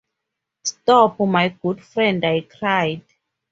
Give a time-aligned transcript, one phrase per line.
[0.63, 3.03] ‘Stop, my good friend!’ I cried.